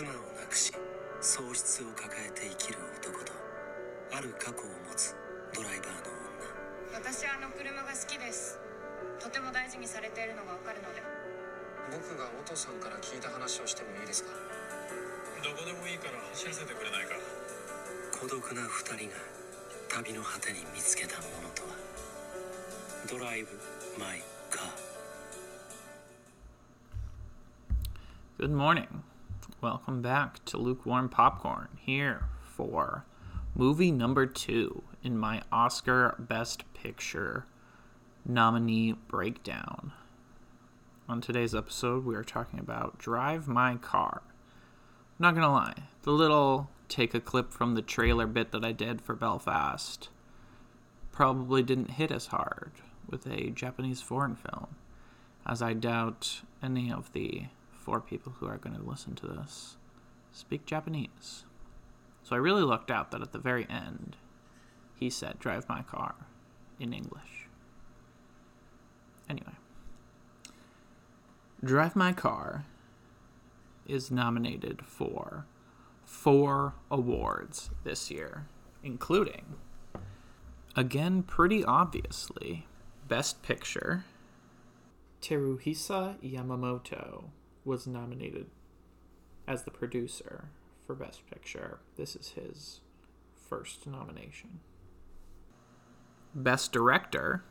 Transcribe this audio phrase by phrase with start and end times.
[0.00, 0.72] 妻を亡くし
[1.20, 3.36] 喪失を抱えて生きる男と
[4.16, 5.12] ある過去を持つ
[5.52, 6.16] ドライバーの
[6.96, 8.56] 私あの車が好きです。
[9.20, 11.02] とても大事にされているのがわかるので。
[11.92, 14.30] 僕がお父さんから聞いた話をしてもいいですか？
[15.44, 17.12] どこでもいいから走らせてくれないか。
[18.24, 19.20] 女孤独な二人が
[19.90, 21.76] 旅の果てに見つけたものとは？
[23.06, 23.48] ドライブ・
[24.00, 28.48] マイ・カー。
[28.48, 28.88] Good morning.
[29.62, 33.04] Welcome back to Lukewarm Popcorn here for
[33.54, 37.44] movie number two in my Oscar Best Picture
[38.24, 39.92] nominee breakdown.
[41.10, 44.22] On today's episode, we are talking about Drive My Car.
[45.18, 45.74] Not gonna lie,
[46.04, 50.08] the little take a clip from the trailer bit that I did for Belfast
[51.12, 52.72] probably didn't hit as hard
[53.10, 54.76] with a Japanese foreign film,
[55.44, 57.48] as I doubt any of the
[57.80, 59.76] four people who are going to listen to this
[60.32, 61.44] speak Japanese.
[62.22, 64.16] So I really lucked out that at the very end,
[64.94, 66.14] he said, Drive my car
[66.78, 67.46] in English.
[69.28, 69.52] Anyway,
[71.62, 72.64] Drive My Car
[73.86, 75.46] is nominated for
[76.04, 78.46] four awards this year,
[78.82, 79.56] including,
[80.74, 82.66] again, pretty obviously,
[83.08, 84.04] Best Picture.
[85.20, 87.24] Teruhisa Yamamoto
[87.64, 88.46] was nominated
[89.46, 90.46] as the producer
[90.86, 91.80] for Best Picture.
[91.96, 92.80] This is his
[93.48, 94.60] first nomination.
[96.34, 97.42] Best Director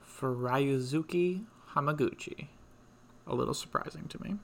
[0.00, 2.48] for Ryusuke Hamaguchi.
[3.26, 4.34] A little surprising to me.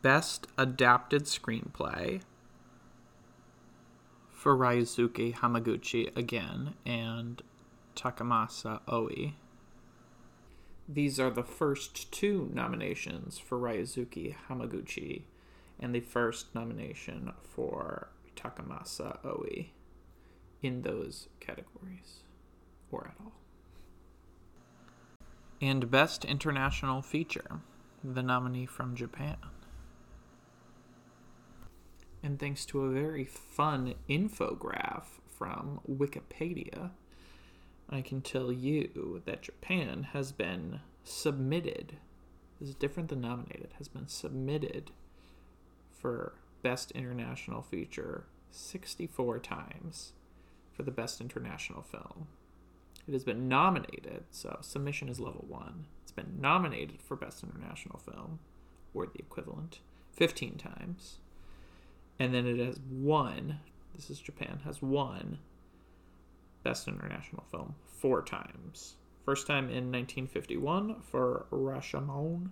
[0.00, 2.22] Best Adapted Screenplay
[4.30, 7.42] for Ryusuke Hamaguchi again and
[7.96, 9.32] Takamasa Oe.
[10.88, 15.24] These are the first two nominations for Ryusuke Hamaguchi
[15.78, 19.66] and the first nomination for Takamasa Oe
[20.62, 22.22] in those categories,
[22.90, 23.32] or at all.
[25.60, 27.60] And Best International Feature,
[28.02, 29.36] the nominee from Japan.
[32.22, 36.90] And thanks to a very fun infograph from Wikipedia,
[37.90, 41.96] I can tell you that Japan has been submitted.
[42.60, 44.90] This is different than nominated, has been submitted
[45.90, 50.12] for Best International Feature 64 times
[50.72, 52.26] for the Best International Film.
[53.06, 55.86] It has been nominated, so submission is level one.
[56.02, 58.38] It's been nominated for Best International Film,
[58.92, 59.80] or the equivalent,
[60.12, 61.16] 15 times.
[62.18, 63.60] And then it has won,
[63.94, 65.38] this is Japan, has won
[66.62, 68.96] Best International Film four times.
[69.24, 72.50] First time in 1951 for Rashomon,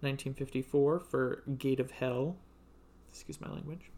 [0.00, 2.36] 1954 for Gate of Hell,
[3.10, 3.90] excuse my language,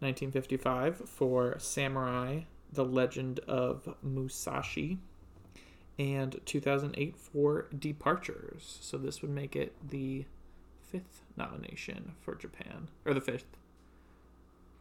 [0.00, 2.40] 1955 for Samurai,
[2.72, 4.98] The Legend of Musashi,
[5.98, 8.78] and 2008 for Departures.
[8.80, 10.24] So this would make it the
[10.80, 13.56] fifth nomination for Japan, or the fifth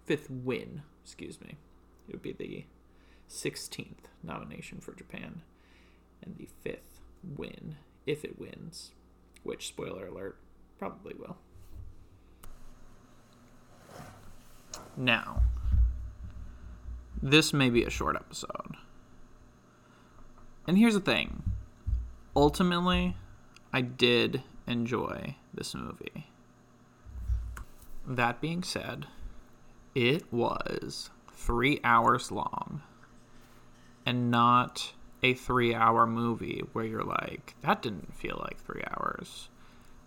[0.06, 1.56] fifth win, excuse me.
[2.08, 2.66] It would be the
[3.30, 5.42] 16th nomination for Japan
[6.24, 7.76] and the fifth win
[8.06, 8.92] if it wins,
[9.44, 10.38] which spoiler alert
[10.78, 11.38] probably will.
[14.98, 15.44] Now,
[17.22, 18.76] this may be a short episode.
[20.68, 21.44] And here's the thing
[22.36, 23.16] ultimately,
[23.72, 26.28] I did enjoy this movie.
[28.08, 29.08] That being said,
[29.94, 32.82] it was three hours long
[34.10, 39.50] and not a three hour movie where you're like, that didn't feel like three hours.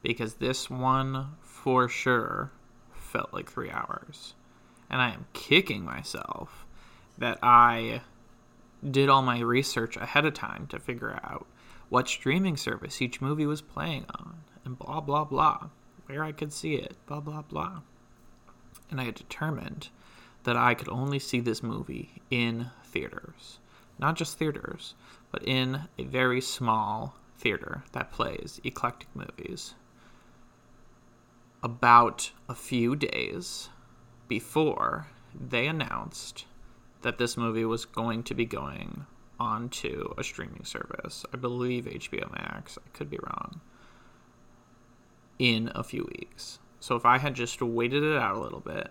[0.03, 2.51] Because this one for sure
[2.93, 4.35] felt like three hours.
[4.91, 6.67] And I am kicking myself
[7.17, 8.01] that I
[8.91, 11.47] did all my research ahead of time to figure out
[11.89, 15.69] what streaming service each movie was playing on, and blah, blah, blah,
[16.07, 17.83] where I could see it, blah, blah, blah.
[18.91, 19.91] And I had determined
[20.43, 23.61] that I could only see this movie in theaters.
[24.03, 24.95] Not just theaters,
[25.31, 29.75] but in a very small theater that plays eclectic movies.
[31.63, 33.69] About a few days
[34.27, 36.47] before they announced
[37.03, 39.07] that this movie was going to be going
[39.39, 41.25] onto a streaming service.
[41.33, 42.79] I believe HBO Max.
[42.85, 43.61] I could be wrong.
[45.39, 46.59] In a few weeks.
[46.81, 48.91] So if I had just waited it out a little bit,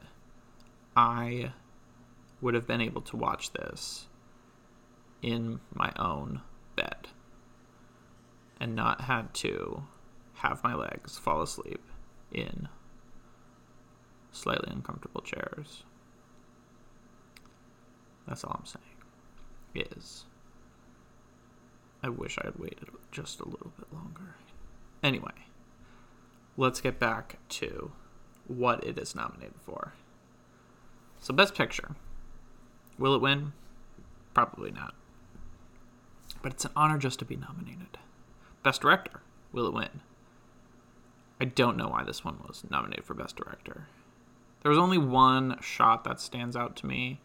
[0.95, 1.51] I
[2.39, 4.07] would have been able to watch this
[5.21, 6.41] in my own
[6.75, 7.07] bed
[8.59, 9.83] and not had to
[10.35, 11.83] have my legs fall asleep
[12.31, 12.67] in
[14.31, 15.83] slightly uncomfortable chairs.
[18.27, 18.85] That's all I'm saying.
[19.73, 20.25] Is
[22.03, 24.35] I wish I had waited just a little bit longer.
[25.03, 25.31] Anyway,
[26.57, 27.91] let's get back to
[28.47, 29.93] what it is nominated for.
[31.19, 31.95] So, Best Picture.
[32.97, 33.53] Will it win?
[34.33, 34.93] Probably not.
[36.41, 37.97] But it's an honor just to be nominated.
[38.63, 39.21] Best Director.
[39.51, 40.01] Will it win?
[41.39, 43.87] I don't know why this one was nominated for Best Director.
[44.61, 47.19] There was only one shot that stands out to me,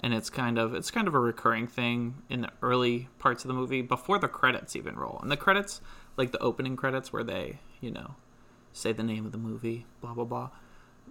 [0.00, 3.48] and it's kind of it's kind of a recurring thing in the early parts of
[3.48, 5.18] the movie before the credits even roll.
[5.20, 5.80] And the credits,
[6.16, 8.14] like the opening credits where they, you know,
[8.72, 10.50] say the name of the movie, blah blah blah.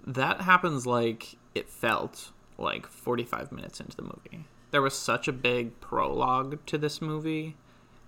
[0.08, 4.46] That happens like it felt like 45 minutes into the movie.
[4.76, 7.56] There was such a big prologue to this movie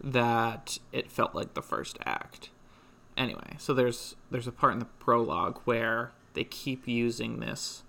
[0.03, 2.49] that it felt like the first act.
[3.15, 7.85] Anyway, so there's there's a part in the prologue where they keep using this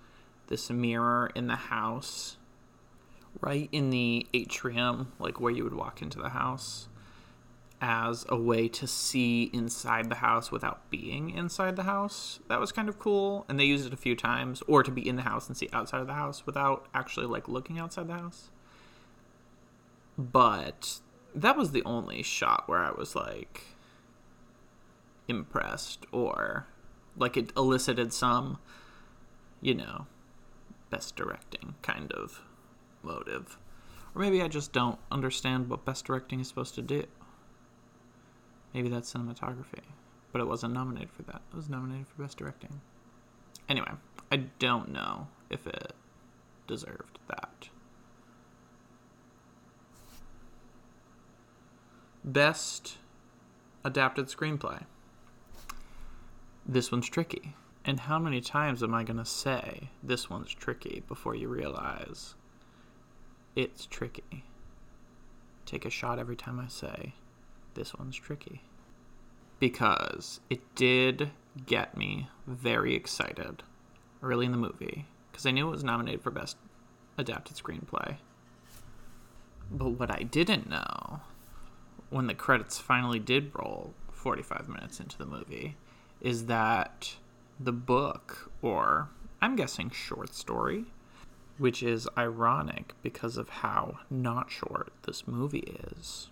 [0.46, 2.36] this mirror in the house
[3.40, 6.86] right in the atrium like where you would walk into the house
[7.80, 12.38] as a way to see inside the house without being inside the house.
[12.46, 15.08] That was kind of cool, and they used it a few times, or to be
[15.08, 18.12] in the house and see outside of the house without actually like looking outside the
[18.12, 18.50] house.
[20.18, 20.98] But
[21.34, 23.62] that was the only shot where I was like
[25.28, 26.66] impressed or
[27.16, 28.58] like it elicited some,
[29.60, 30.06] you know,
[30.90, 32.42] best directing kind of
[33.02, 33.58] motive.
[34.14, 37.04] Or maybe I just don't understand what best directing is supposed to do.
[38.74, 39.82] Maybe that's cinematography.
[40.32, 41.42] But it wasn't nominated for that.
[41.52, 42.80] It was nominated for best directing.
[43.68, 43.90] Anyway,
[44.32, 45.92] I don't know if it
[46.66, 47.68] deserved that.
[52.28, 52.98] Best
[53.82, 54.84] adapted screenplay.
[56.66, 57.54] This one's tricky.
[57.86, 62.34] And how many times am I going to say this one's tricky before you realize
[63.56, 64.44] it's tricky?
[65.64, 67.14] Take a shot every time I say
[67.72, 68.60] this one's tricky.
[69.58, 71.30] Because it did
[71.64, 73.62] get me very excited
[74.22, 76.58] early in the movie because I knew it was nominated for Best
[77.16, 78.16] Adapted Screenplay.
[79.70, 81.20] But what I didn't know
[82.10, 85.76] when the credits finally did roll 45 minutes into the movie
[86.20, 87.16] is that
[87.60, 89.08] the book, or
[89.40, 90.86] I'm guessing short story,
[91.58, 96.30] which is ironic because of how not short this movie is,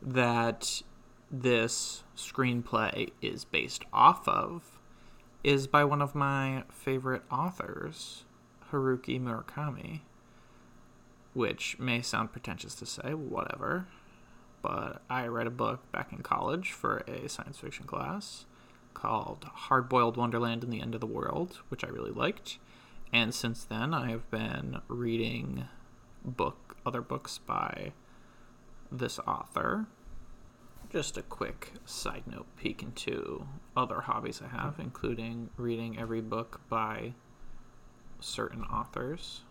[0.00, 0.82] that
[1.30, 4.78] this screenplay is based off of
[5.42, 8.24] is by one of my favorite authors,
[8.70, 10.00] Haruki Murakami,
[11.32, 13.86] which may sound pretentious to say, whatever,
[14.62, 18.46] but I read a book back in college for a science fiction class
[18.94, 22.58] called Hard Boiled Wonderland and the End of the World, which I really liked.
[23.12, 25.64] And since then, I have been reading
[26.24, 27.92] book other books by
[28.90, 29.86] this author.
[30.90, 33.46] Just a quick side note peek into
[33.76, 37.14] other hobbies I have, including reading every book by
[38.20, 39.42] certain authors.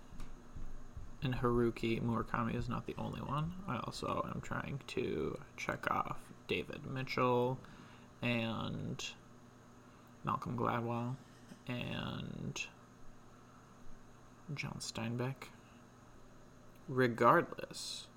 [1.22, 3.52] And Haruki Murakami is not the only one.
[3.68, 6.18] I also am trying to check off
[6.48, 7.58] David Mitchell
[8.22, 9.04] and
[10.24, 11.16] Malcolm Gladwell
[11.68, 12.62] and
[14.56, 15.50] John Steinbeck.
[16.88, 18.08] Regardless,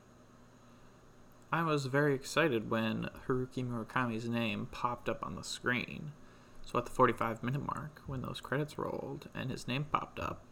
[1.52, 6.12] I was very excited when Haruki Murakami's name popped up on the screen.
[6.64, 10.44] So at the 45 minute mark, when those credits rolled and his name popped up,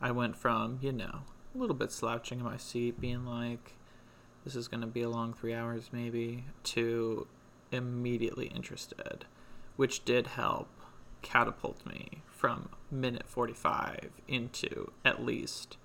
[0.00, 1.20] I went from, you know,
[1.54, 3.74] a little bit slouching in my seat, being like,
[4.44, 7.26] this is going to be a long three hours maybe, to
[7.70, 9.24] immediately interested,
[9.76, 10.68] which did help
[11.22, 15.78] catapult me from minute 45 into at least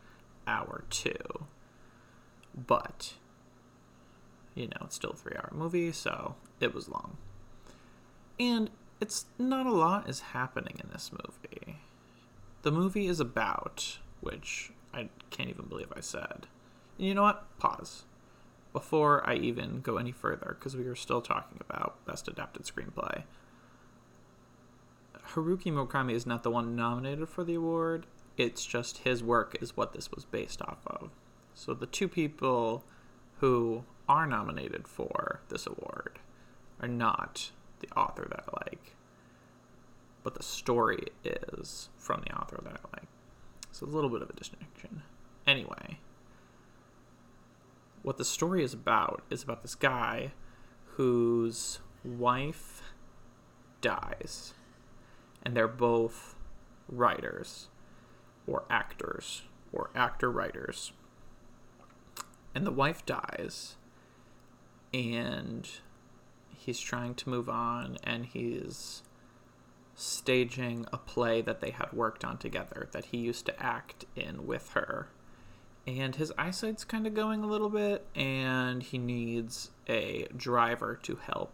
[0.45, 1.45] hour two.
[2.55, 3.13] But,
[4.55, 7.17] you know, it's still a three hour movie, so it was long.
[8.39, 11.77] And it's not a lot is happening in this movie.
[12.63, 16.47] The movie is about, which I can't even believe I said.
[16.97, 17.45] And you know what?
[17.59, 18.03] Pause.
[18.73, 23.23] Before I even go any further, because we are still talking about Best Adapted Screenplay.
[25.33, 28.05] Haruki Murakami is not the one nominated for the award.
[28.37, 31.11] It's just his work is what this was based off of.
[31.53, 32.83] So the two people
[33.39, 36.19] who are nominated for this award
[36.81, 38.95] are not the author that I like,
[40.23, 43.08] but the story is from the author that I like.
[43.71, 45.03] So a little bit of a distinction.
[45.47, 45.99] Anyway,
[48.03, 50.31] what the story is about is about this guy
[50.95, 52.81] whose wife
[53.81, 54.53] dies
[55.43, 56.35] and they're both
[56.87, 57.69] writers
[58.47, 60.91] or actors or actor writers.
[62.55, 63.75] And the wife dies,
[64.93, 65.69] and
[66.57, 69.03] he's trying to move on, and he's
[69.99, 74.47] staging a play that they had worked on together that he used to act in
[74.47, 75.09] with her.
[75.85, 81.15] And his eyesight's kind of going a little bit, and he needs a driver to
[81.15, 81.53] help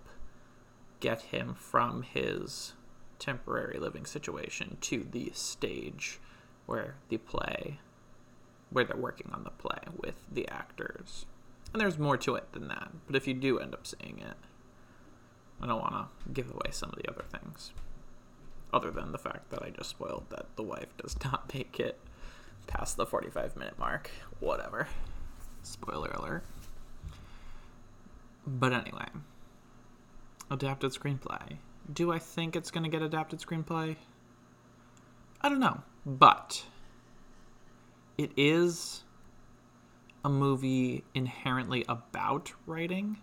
[0.99, 2.73] get him from his
[3.17, 6.19] temporary living situation to the stage
[6.65, 7.79] where the play
[8.71, 11.25] where they're working on the play with the actors.
[11.71, 14.35] And there's more to it than that, but if you do end up seeing it,
[15.61, 17.71] I don't want to give away some of the other things.
[18.75, 21.97] Other than the fact that I just spoiled that the wife does not make it
[22.67, 24.11] past the 45 minute mark.
[24.41, 24.89] Whatever.
[25.63, 26.43] Spoiler alert.
[28.45, 29.07] But anyway,
[30.51, 31.57] adapted screenplay.
[31.91, 33.95] Do I think it's going to get adapted screenplay?
[35.39, 35.81] I don't know.
[36.05, 36.65] But
[38.17, 39.05] it is
[40.25, 43.19] a movie inherently about writing.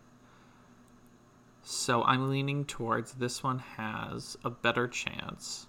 [1.63, 5.69] So I'm leaning towards this one has a better chance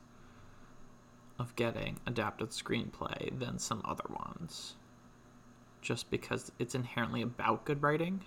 [1.37, 4.75] of getting adapted screenplay than some other ones.
[5.81, 8.21] Just because it's inherently about good writing.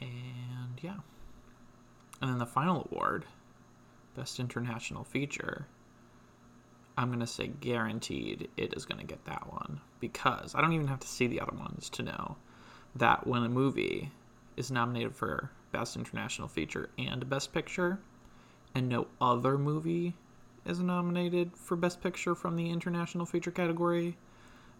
[0.00, 0.98] And yeah.
[2.20, 3.24] And then the final award,
[4.14, 5.66] Best International Feature,
[6.96, 9.80] I'm going to say guaranteed it is going to get that one.
[9.98, 12.36] Because I don't even have to see the other ones to know
[12.94, 14.12] that when a movie
[14.56, 18.00] is nominated for Best International Feature and Best Picture,
[18.74, 20.14] and no other movie
[20.66, 24.16] is nominated for Best Picture from the International Feature category,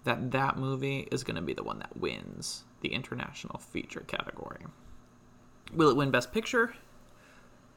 [0.05, 4.65] that that movie is going to be the one that wins the International Feature category.
[5.73, 6.75] Will it win Best Picture?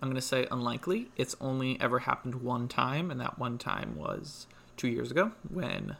[0.01, 1.11] I'm going to say unlikely.
[1.15, 5.95] It's only ever happened one time, and that one time was two years ago when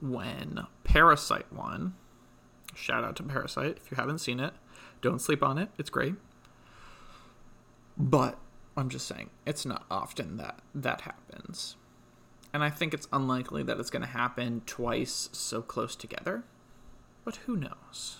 [0.00, 1.94] when Parasite won.
[2.80, 4.54] Shout out to Parasite if you haven't seen it.
[5.02, 5.68] Don't sleep on it.
[5.78, 6.14] It's great.
[7.96, 8.38] But
[8.76, 11.76] I'm just saying, it's not often that that happens.
[12.54, 16.44] And I think it's unlikely that it's going to happen twice so close together.
[17.24, 18.18] But who knows?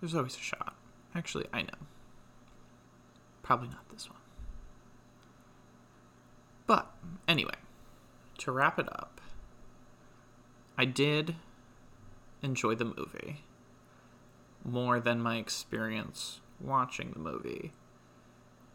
[0.00, 0.74] There's always a shot.
[1.14, 1.86] Actually, I know.
[3.42, 4.18] Probably not this one.
[6.66, 6.90] But
[7.28, 7.54] anyway,
[8.38, 9.20] to wrap it up,
[10.76, 11.36] I did
[12.42, 13.44] enjoy the movie
[14.70, 17.72] more than my experience watching the movie.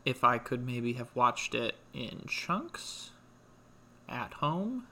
[0.05, 3.11] If I could maybe have watched it in chunks
[4.09, 4.87] at home,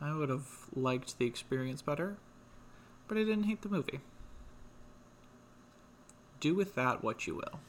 [0.00, 2.16] I would have liked the experience better,
[3.06, 4.00] but I didn't hate the movie.
[6.40, 7.60] Do with that what you will.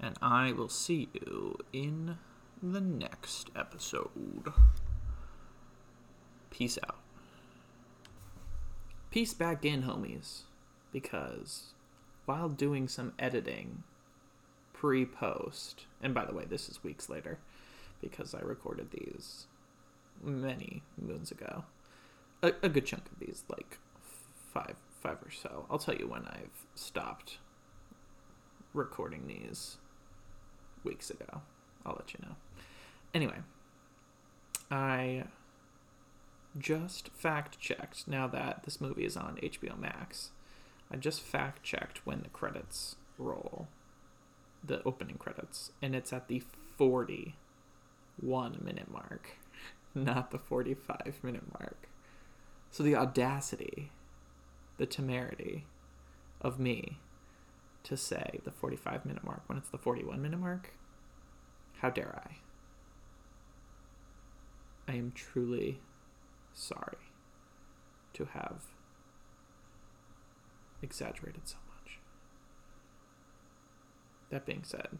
[0.00, 2.18] And I will see you in
[2.60, 4.52] the next episode.
[6.50, 6.98] Peace out.
[9.10, 10.42] Peace back in, homies.
[10.94, 11.74] Because
[12.24, 13.82] while doing some editing
[14.72, 17.38] pre post, and by the way, this is weeks later
[18.00, 19.46] because I recorded these
[20.22, 21.64] many moons ago.
[22.42, 23.78] A, a good chunk of these, like
[24.52, 25.66] five, five or so.
[25.70, 27.38] I'll tell you when I've stopped
[28.72, 29.78] recording these
[30.84, 31.42] weeks ago.
[31.84, 32.36] I'll let you know.
[33.12, 33.38] Anyway,
[34.70, 35.24] I
[36.58, 40.30] just fact checked now that this movie is on HBO Max.
[40.90, 43.68] I just fact checked when the credits roll,
[44.62, 46.42] the opening credits, and it's at the
[46.76, 49.38] 41 minute mark,
[49.94, 51.88] not the 45 minute mark.
[52.70, 53.90] So the audacity,
[54.78, 55.66] the temerity
[56.40, 56.98] of me
[57.84, 60.72] to say the 45 minute mark when it's the 41 minute mark,
[61.78, 62.36] how dare I?
[64.92, 65.80] I am truly
[66.52, 66.98] sorry
[68.14, 68.73] to have
[70.84, 71.98] exaggerated so much.
[74.30, 74.98] That being said,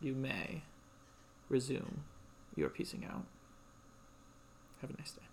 [0.00, 0.62] you may
[1.48, 2.04] resume
[2.54, 3.24] your piecing out.
[4.80, 5.25] Have a nice day.